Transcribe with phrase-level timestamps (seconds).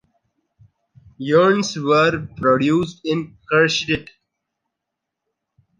[1.31, 4.09] Urns were produced in Kahrstedt.